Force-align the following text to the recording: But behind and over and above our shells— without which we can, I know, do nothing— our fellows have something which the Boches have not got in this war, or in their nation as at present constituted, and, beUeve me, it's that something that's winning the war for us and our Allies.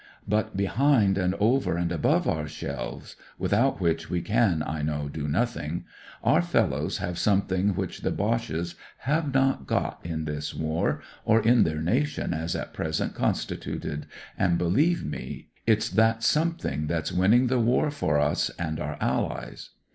But 0.27 0.57
behind 0.57 1.19
and 1.19 1.35
over 1.35 1.77
and 1.77 1.91
above 1.91 2.27
our 2.27 2.47
shells— 2.47 3.15
without 3.37 3.79
which 3.79 4.09
we 4.09 4.19
can, 4.23 4.63
I 4.65 4.81
know, 4.81 5.07
do 5.07 5.27
nothing— 5.27 5.83
our 6.33 6.41
fellows 6.41 6.97
have 6.97 7.19
something 7.19 7.75
which 7.75 8.01
the 8.01 8.09
Boches 8.09 8.73
have 9.01 9.31
not 9.31 9.67
got 9.67 10.03
in 10.03 10.25
this 10.25 10.55
war, 10.55 11.03
or 11.23 11.39
in 11.39 11.65
their 11.65 11.83
nation 11.83 12.33
as 12.33 12.55
at 12.55 12.73
present 12.73 13.13
constituted, 13.13 14.07
and, 14.39 14.57
beUeve 14.57 15.03
me, 15.03 15.49
it's 15.67 15.87
that 15.89 16.23
something 16.23 16.87
that's 16.87 17.11
winning 17.11 17.45
the 17.45 17.59
war 17.59 17.91
for 17.91 18.17
us 18.19 18.49
and 18.57 18.79
our 18.79 18.97
Allies. 18.99 19.69